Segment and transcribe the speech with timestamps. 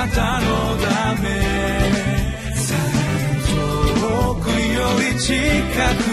[0.00, 0.46] なたの
[0.78, 1.28] ため。
[4.00, 5.34] 遠くより近
[6.04, 6.09] く。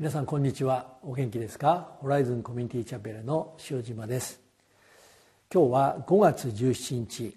[0.00, 0.94] 皆さんこんにちは。
[1.02, 1.98] お元気ですか？
[2.00, 4.40] ホライズンコミュニティチャペルの塩島です。
[5.52, 7.36] 今日は5月17日。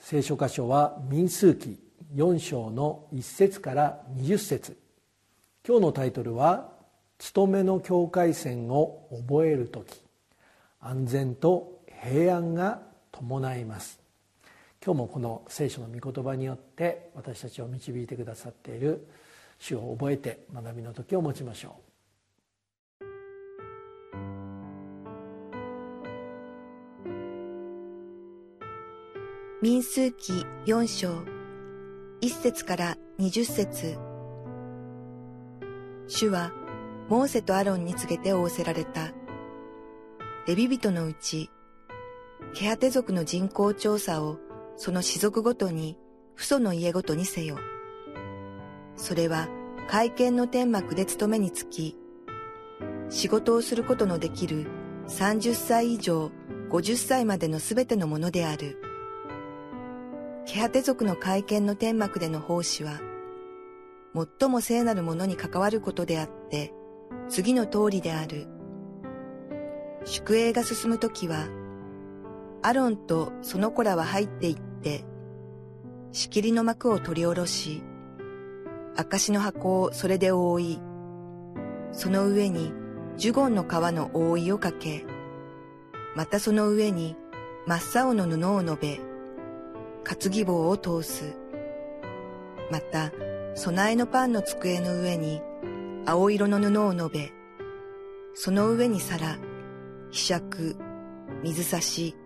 [0.00, 1.78] 聖書箇所は民数記
[2.16, 4.76] 4章の1節から20節。
[5.64, 6.72] 今日のタイトルは
[7.18, 10.02] 「勤めの境界線を覚える時。
[10.80, 14.00] 安全と平安が伴います」
[14.84, 19.06] 今日もこの聖書の御言葉によって私たちを導いてくださっている
[19.58, 23.04] 主を覚えて学びの時を持ちましょう
[29.60, 30.32] 民数記
[30.66, 31.24] 4章
[32.20, 33.98] 1節から20節
[36.06, 36.52] 主は
[37.08, 39.12] モーセとアロンに告げて仰せられた。
[40.46, 41.50] レビ人のうち、
[42.54, 44.38] ケハテ族の人口調査を
[44.76, 45.98] その氏族ごとに、
[46.36, 47.58] 父祖の家ごとにせよ。
[48.98, 49.48] それは
[49.88, 51.96] 会見の天幕で勤めにつき、
[53.08, 54.66] 仕事をすることのできる
[55.06, 56.30] 30歳以上
[56.68, 58.82] 50歳までのすべてのものである。
[60.44, 63.00] ケハテ族の会見の天幕での奉仕は、
[64.40, 66.74] 最も聖なるものに関わることであって、
[67.28, 68.48] 次の通りである。
[70.04, 71.46] 宿営が進むときは、
[72.62, 75.04] アロンとその子らは入っていって、
[76.12, 77.82] 仕切りの幕を取り下ろし、
[78.98, 80.80] 証の箱をそれで覆い、
[81.92, 82.72] その上に
[83.16, 85.06] ジュゴンの皮の覆いをかけ、
[86.16, 87.14] またその上に
[87.64, 89.00] 真っ青の布を述べ、
[90.02, 91.36] 担ぎ棒を通す。
[92.72, 93.12] また、
[93.54, 95.42] 備えのパンの机の上に
[96.04, 97.32] 青色の布を述べ、
[98.34, 99.38] その上に皿、
[100.10, 100.76] ひしゃく、
[101.44, 102.16] 水差し、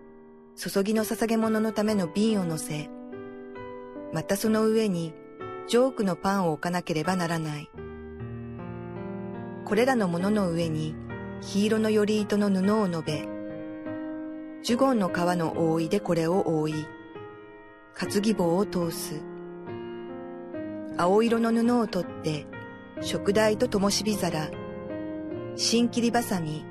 [0.55, 2.89] 注ぎの捧げ物のための瓶を乗せ、
[4.11, 5.13] またその上に
[5.65, 7.69] ジョークのパンを置かなければならない。
[9.65, 10.93] これらのものの上に
[11.41, 13.27] 黄色のより糸の布を述べ、
[14.61, 16.85] ジュゴンの皮の覆いでこれを覆い、
[17.97, 19.21] 担ぎ棒を通す。
[20.97, 22.45] 青色の布を取って、
[23.01, 24.51] 食台と灯火皿、
[25.55, 26.65] 新切りばさみ、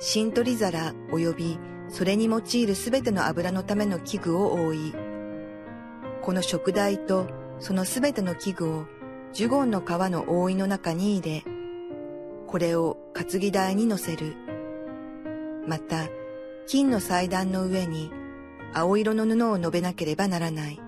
[0.00, 4.94] 新取り皿及びそれに用いるすべての油のための器具を覆い、
[6.22, 8.86] この食台とそのすべての器具を
[9.32, 11.44] ジュゴンの皮の覆いの中に入れ、
[12.48, 14.34] これを担ぎ台に乗せる。
[15.68, 16.08] また、
[16.66, 18.10] 金の祭壇の上に
[18.74, 20.80] 青色の布を述べなければならない。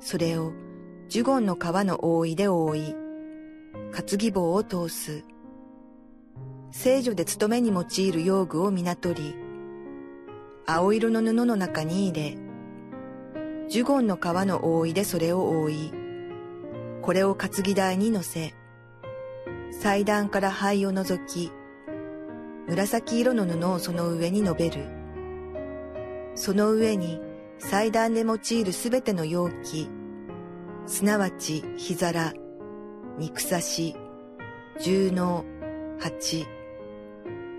[0.00, 0.52] それを
[1.06, 2.96] ジュゴンの皮の覆いで覆い、
[3.92, 5.24] 担ぎ棒を通す。
[6.72, 9.36] 聖女で勤めに用いる用具をみなとり、
[10.66, 12.43] 青色の布の中に入れ、
[13.66, 15.92] ジュゴンの皮の覆いでそれを覆い、
[17.00, 18.54] これを担ぎ台に乗せ、
[19.72, 21.50] 祭壇から灰を除き、
[22.68, 24.86] 紫色の布をその上に述べる。
[26.34, 27.20] その上に
[27.58, 29.88] 祭壇で用いるすべての容器、
[30.86, 32.34] すなわち火皿、
[33.18, 33.96] 肉刺し、
[34.80, 35.44] 重能、
[35.98, 36.46] 鉢、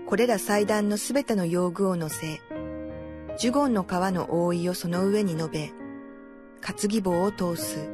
[0.06, 2.40] これら祭壇のすべての用具を乗せ、
[3.38, 5.72] ジュゴンの皮の覆いをその上に述べ、
[6.60, 7.88] 担ぎ棒を通す。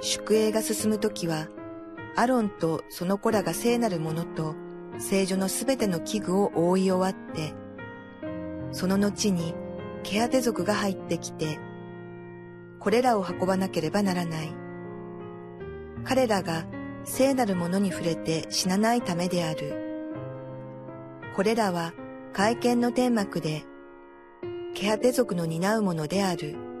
[0.00, 1.48] 宿営が進むときは、
[2.16, 4.54] アロンとその子らが聖なるものと
[4.98, 7.54] 聖女のすべての器具を覆い終わって、
[8.72, 9.54] その後に
[10.02, 11.58] ケアテ族が入ってきて、
[12.78, 14.52] これらを運ばなければならない。
[16.04, 16.66] 彼らが
[17.04, 19.74] 聖なるものに触れて死なないためである。
[21.34, 21.94] これらは
[22.32, 23.64] 会見の天幕で、
[24.74, 26.71] ケハテ族の担うものである。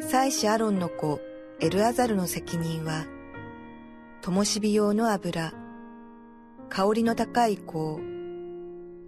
[0.00, 1.20] 祭司アロンの子
[1.60, 3.06] エルアザルの責任は、
[4.22, 5.52] 灯火用の油、
[6.70, 7.98] 香りの高い香、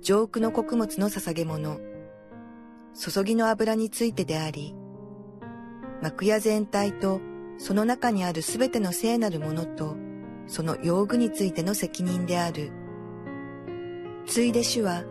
[0.02, 1.80] 上空の穀物の捧げ物、
[2.94, 4.74] 注ぎの油についてであり、
[6.02, 7.20] 幕屋全体と
[7.56, 9.96] その中にあるすべての聖なるものと、
[10.46, 12.70] その用具についての責任である。
[14.26, 15.04] ついで主は、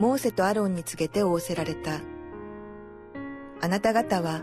[0.00, 2.00] モーセとアロンに告げて仰せられた。
[3.60, 4.42] あなた方は、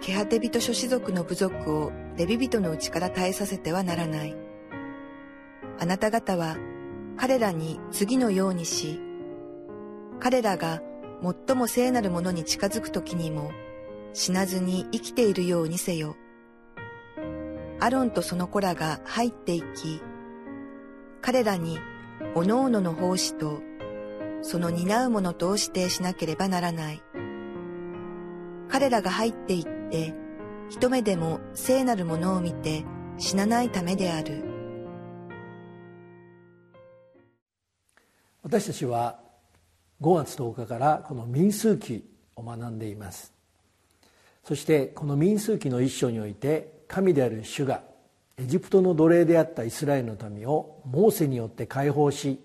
[0.00, 4.36] ケハテ人諸氏族の部族をレビ人のうちから絶えさせてはならない。
[5.78, 6.56] あなた方は
[7.16, 9.00] 彼らに次のようにし、
[10.20, 10.82] 彼らが
[11.46, 13.50] 最も聖なるものに近づくときにも
[14.12, 16.16] 死なずに生きているようにせよ。
[17.80, 20.00] アロンとその子らが入っていき、
[21.20, 21.78] 彼らに
[22.34, 23.60] おのおの奉仕と
[24.42, 27.02] その担うものとを指定しなければならない。
[28.68, 30.12] 彼らが入っていって、
[30.68, 32.84] 一目でも聖なるものを見て
[33.18, 34.56] 死なないためである。
[38.42, 39.18] 私たちは
[40.00, 42.04] 5月10日からこの民数記
[42.36, 43.32] を学んでいます
[44.44, 47.82] そしてこの民数記の一章において神である主が
[48.38, 52.38] エジプトの奴隷であったイスラエルの民をモーセによって解放し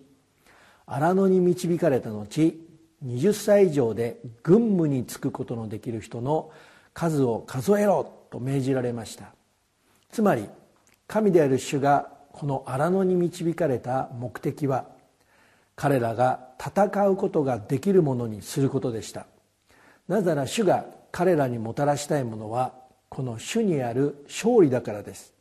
[0.87, 2.25] 荒野に導かれた後
[3.05, 6.49] 20歳以上で軍務に就くことのできる人の
[6.93, 9.33] 数を数えろと命じられました。
[10.11, 10.49] つまり
[11.07, 14.87] 神である主がこの荒野に導かれた目的は
[15.75, 19.25] 彼らが戦うことができるものにすることでした。
[20.07, 22.73] なぜなら主が彼らにもたらしたいものは
[23.09, 25.33] この主にある勝利だからです。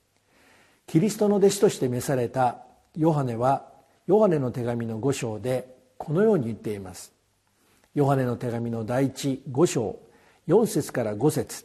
[0.86, 2.62] キリストの弟子として召された
[2.96, 3.66] ヨハネは
[4.06, 7.12] ヨハネの手紙の5章でこのように言っています。
[7.94, 10.00] ヨハネの手紙の第一5章
[10.50, 11.64] 4節から5節。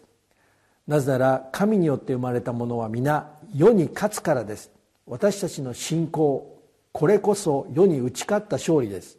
[0.88, 4.72] なぜなら神によって生まれたものは皆世に勝つからです。
[5.08, 6.56] 私たちの信仰
[6.92, 9.18] これこそ世に打ち勝った勝利です。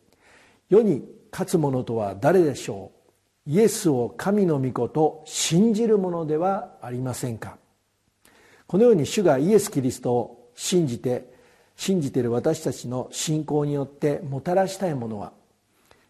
[0.71, 2.93] 世に勝つ者とは誰でしょ
[3.47, 3.51] う。
[3.51, 7.59] イエスを神の御子と信じるものではありませんか。
[8.67, 11.35] このように主がイエス・キリストを信じて
[11.77, 15.33] 信じている私たちの信仰によってもたらしたいものは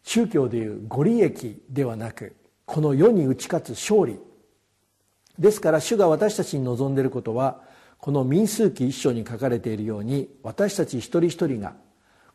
[0.05, 4.19] 宗教でいうご利益ではなくこの世に打ち勝つ勝利。
[5.39, 7.63] ですから主が私たちに望んでいることは
[7.99, 11.75] この民数記一章に書かれているように私たち一人一人が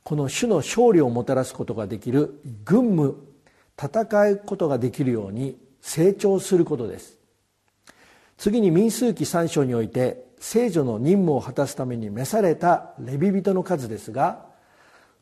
[0.04, 3.28] この主の勝利をもたらすことができる軍務
[3.80, 7.18] 戦うことができるように成長することです。
[8.38, 14.46] 次に民数記三章において聖女の任務を果たすために召されたレビ人の数ですが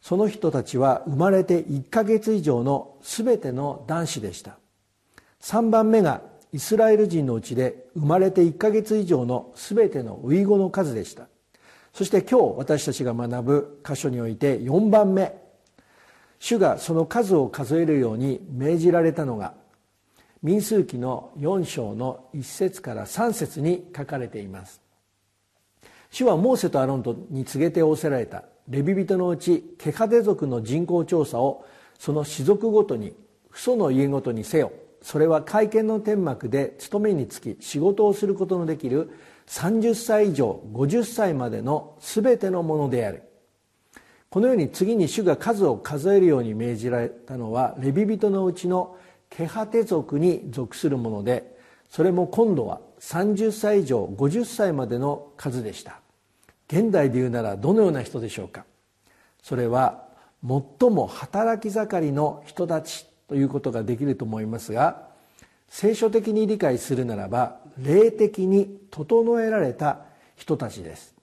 [0.02, 4.58] その人たちは生まれて1ヶ月以上の全ての男子でした。
[5.42, 6.22] 3番目が
[6.52, 11.28] イスラエル人のうちで生まれて1ヶ月以上の全ての遺語の数でした。
[11.94, 15.34] そして今日私たちが学ぶ箇所において4番目。
[16.40, 19.54] 主がその数を数えるように命じられたのが
[20.42, 24.82] 民数記の4章の1節から3節に書かれています。
[26.12, 28.44] 主はモーセとアロントに告げて仰せられた。
[28.68, 31.66] レビ人のうちケカデ族の人口調査を
[31.98, 33.14] その氏族ごとに
[33.52, 34.72] 父祖の家ごとにせよ。
[35.02, 39.12] それは会見の天幕で勤めにつき仕事をすることのできる
[39.48, 43.24] 30歳以上50歳までの全てのものである。
[44.30, 48.96] このように次に主が数を数えるように命じられたのはレビ人のうちの
[49.30, 51.58] ケハテ族に属するもので
[51.90, 56.00] それも今度は30歳以上50歳までの数でした。
[56.68, 58.66] 現代で言うならどのような人でしょうか。
[59.42, 60.06] それは
[60.48, 63.09] 最も働き盛りの人たち。
[63.30, 65.08] ということができると思いますが
[65.70, 70.00] 聖書的に理解するならば霊的に整えられた
[70.36, 71.16] 人たちです。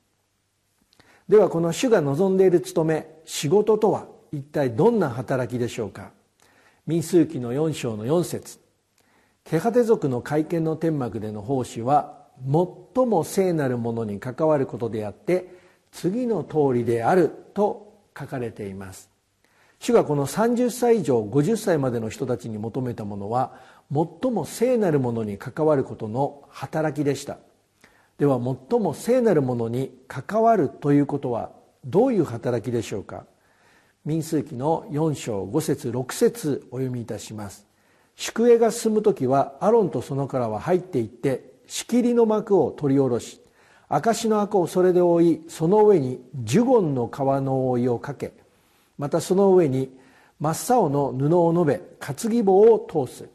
[1.28, 6.12] ではこの主が望んでいる務め仕事とは一体どんな働きでしょうか。
[6.86, 8.60] 民数記の4章の4節。
[9.42, 15.48] ケハテ族の会見の天幕での奉仕は最も聖なるものに関わることであって
[15.90, 19.15] 次の通りであると書かれています。
[19.78, 23.52] 主がこの30歳以上50歳までの人たちに求めたものは
[23.92, 27.38] 最も聖なるものに関わることの働きでした。
[28.18, 28.40] では
[28.70, 31.52] 最も聖なるものに関わるということは
[31.84, 33.26] どういう働きでしょうか？
[34.04, 37.66] 民数記の4章5節6節お読みいたします。
[38.14, 43.42] 宿営が進む時はアロンとそのからは入っていって仕切りの幕を取り下ろし
[43.88, 48.32] 証の箱をそれで覆いその上にジュゴンの皮の覆いをかけ
[48.98, 49.90] またその上に
[50.38, 53.28] 真っ青の布を述べ担ぎ棒を通す。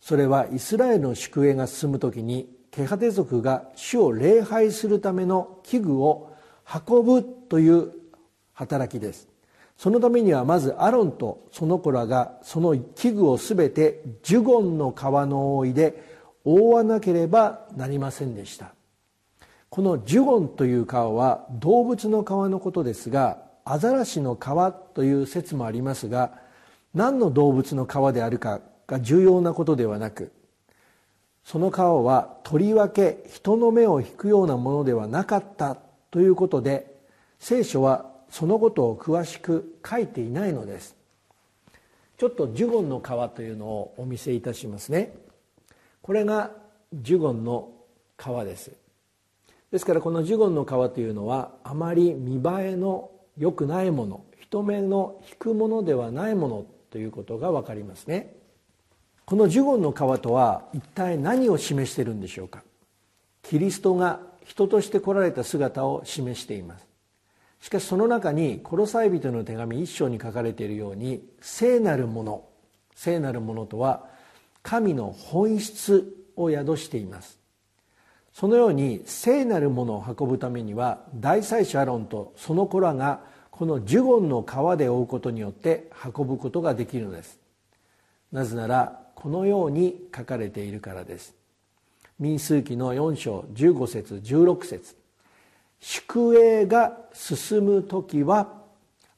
[0.00, 6.32] それはイスラエルの宿営が進む時にケハテ族が主を礼拝するための器具を
[6.86, 7.92] 運ぶという
[8.52, 9.28] 働きです。
[9.76, 16.02] そのためにはまずアロンとその子らがその器具を全てジュゴンの皮の覆いで
[16.44, 18.74] 覆わなければなりませんでした。
[19.68, 26.38] このジュゴンという皮は動物の皮のことですがアザラシの皮という説もありますが
[26.94, 30.30] 何の動物の皮であるかが重要なことではなく
[31.44, 35.76] その皮はとりわけ人の目を引くようなものではなかった
[36.12, 36.96] ということで
[37.40, 40.96] 聖書はそのことを詳しく書いていないのです。
[42.18, 45.14] ちょっとジュゴンの皮というのをお見せいたしますね。
[46.02, 46.50] これが
[46.94, 47.70] ジュゴンの
[48.18, 48.72] 皮です。
[49.70, 58.34] ですからこのジュゴンの皮というのはあまり見栄えの良くないもの人目の引くものではないものということが分かりますね。
[59.24, 62.62] このジュゴンの皮とは一体何を示しているんでしょうか。
[63.42, 66.86] キリストが人として来られた姿を示しています。
[67.60, 72.44] しかしその中にコロサイ人の手紙一章に書かれているように聖なるもの
[72.94, 74.04] 聖なるものとは
[74.62, 77.38] 神の本質を宿しています。
[78.38, 87.38] そのように聖なるものを運ぶためには大祭司アロンとその子らがこのジュゴンの川で覆うことによって運ぶことができるのです。
[88.30, 91.34] なぜならこのように書かれているからです。
[92.18, 94.96] 民数記の4章15節16節。
[95.80, 98.52] 宿営が進む時は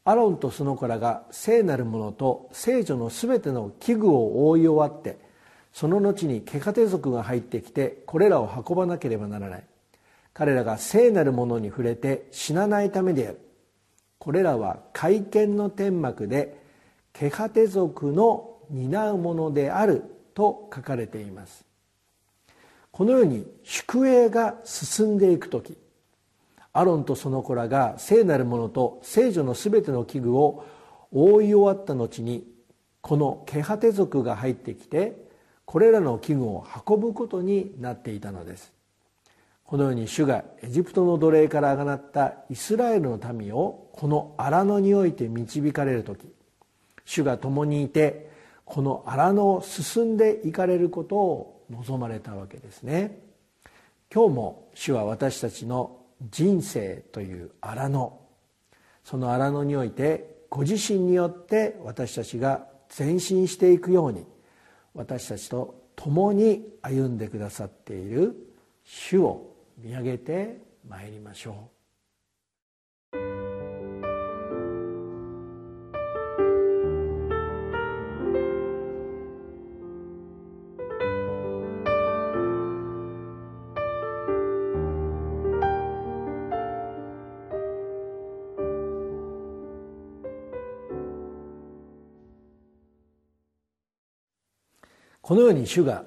[0.05, 5.19] アロンとその子らが聖なるものと聖女のすべての器具を覆い終わって
[5.79, 9.65] その後にケカテ族が入ってきてこれらを運ばなければならない。
[10.35, 13.39] 彼らが聖なるものに触れて死なないためである。
[14.19, 16.61] これらは会見の天幕で
[17.13, 20.03] ケカテ族の担うものである。
[20.35, 21.65] と書かれています。
[22.91, 25.77] このように宿営が進んでいく時
[26.73, 30.65] アロンとその子らが聖なるものと聖女のすべての器具を
[31.13, 32.45] 覆い終わった後に
[33.01, 35.28] このケハテ族が入ってきて
[35.69, 38.73] これらの器具を運ぶことになっていたのです。
[39.65, 46.27] このように主がエジプトの奴隷からあがなったイスラエルの民をこの荒野において導かれる時
[47.05, 48.31] 主が共にいて
[48.65, 53.21] この荒野を進んでいかれることを望まれたわけですね。
[54.11, 55.99] 今日も主は私たちの
[56.31, 58.19] 人生という荒野
[59.05, 62.65] その荒野においてご自身によって私たちが
[62.99, 64.25] 前進していくように
[64.99, 68.35] 私たちと共に歩んでくださっている
[68.83, 71.78] 主を見上げてまいりましょう。
[95.29, 96.05] このように主が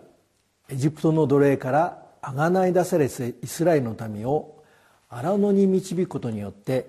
[0.67, 4.63] エジプトの奴隷からあがない出されイスラエルの民を
[5.09, 6.87] 荒野に導くことによって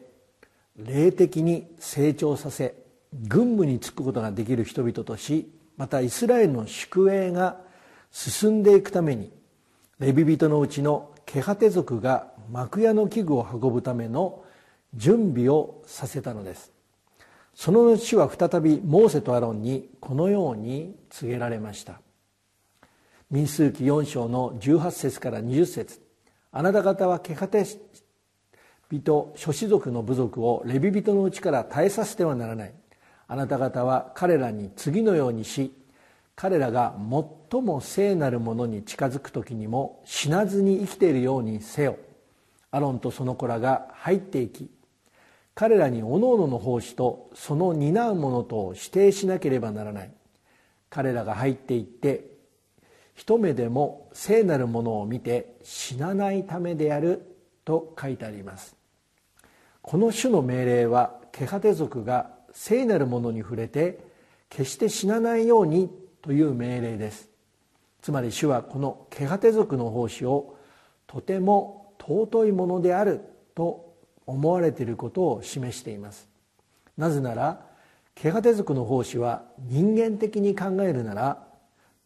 [0.78, 2.74] 霊的に成長させ
[3.12, 7.58] 軍務に就くことができる人々としまたイスラエルの宿営が
[8.10, 9.30] 進んでいくために
[9.98, 14.42] レビ人のうちのケハテ族が幕屋の器具を運ぶための
[14.94, 16.72] 準備をさせたのです。
[17.54, 22.00] その後は再びモーセとアロンにこのように告げられました。
[23.32, 26.00] 民数記4章の18節から20節。
[26.52, 27.64] あなた方はケカテ
[28.90, 32.74] 人諸子族の部族をレビ人のうちから絶えさせてはならない
[33.26, 35.72] あなた方は彼らに次のようにし
[36.36, 36.94] 彼らが
[37.50, 41.96] 最も聖なるものに近づく時にも死なずに生きているようにせよ
[42.70, 44.68] アロンとその子らが入っていき
[45.54, 50.12] 彼らにおのおのの奉仕とその担うものとを指定しなければならない
[50.90, 52.31] 彼らが入っていって
[53.22, 57.22] 一目でも聖なるものを見て死なないためである
[57.64, 58.74] と書いてあります。
[59.80, 64.00] この種の命令はケハテ族が聖なるものに触れて
[64.48, 65.88] 決して死なないように
[66.20, 67.28] という命令です。
[68.00, 70.56] つまり主はこのケハテ族の奉仕を
[71.06, 73.20] とても尊いものである
[73.54, 73.94] と
[74.26, 76.28] 思われていることを示しています。
[76.96, 77.64] なぜなら
[78.16, 81.46] ケハテ族の奉仕は人間的に考えるなら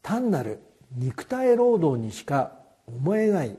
[0.02, 0.60] 単なる
[0.94, 2.52] 肉体労働にしか
[2.86, 3.58] 思えない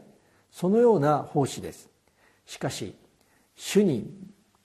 [0.51, 1.89] そのような奉仕です。
[2.46, 2.96] しかし
[3.55, 4.10] 主に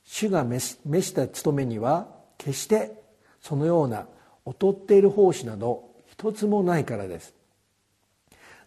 [0.04, 2.92] 主が召した務めには決して
[3.40, 4.06] そのような
[4.46, 7.34] 劣っている奉仕など一つもないからです。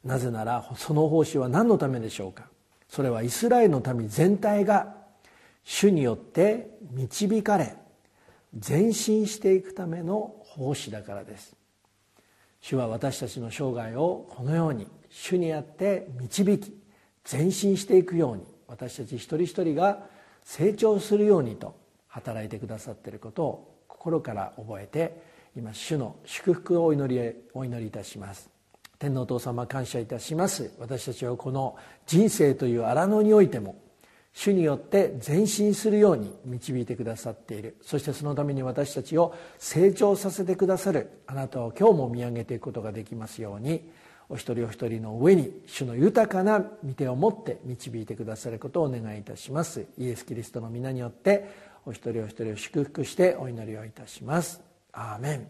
[0.04, 2.48] なぜならその奉仕は何のためでしょうか。
[2.88, 4.96] それはイスラエルの民全体が
[5.64, 7.76] 主によって導かれ
[8.68, 11.56] 前進していくための奉仕だからです。
[12.68, 16.76] 主は私たちの生涯をこのように主にあって導き
[17.32, 20.00] 前進していくように私たち一人一人が
[20.44, 21.76] 成長するようにと
[22.08, 25.22] 働いてくださっていることを心から覚えて
[25.56, 28.50] 今主の祝福をお祈りお祈りいたします
[28.98, 31.76] 天皇お父様感謝いたします私たちはこの
[32.08, 33.76] 人生という荒野においても
[34.38, 37.78] 主によって前進するように導いてくださっている。
[37.82, 41.10] そしてそのために私たちを成長させてくださる。
[41.26, 43.90] あなたを今日も見上げていくことができますように。
[44.28, 49.86] お一人お一人の上に主の豊かな御手を持って導いてくださることをお願いいたします。
[49.98, 51.48] イエス・キリストの皆によって
[51.86, 54.62] お一人お一人を祝福してお祈りをいたします。
[54.92, 55.48] アーメン。